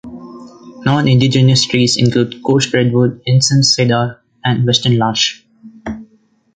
Nonindigenous 0.83 1.67
trees 1.67 1.95
include 1.95 2.41
Coast 2.43 2.73
Redwood, 2.73 3.21
Incense-cedar, 3.27 4.19
and 4.43 4.65
Western 4.65 4.97
Larch. 4.97 5.45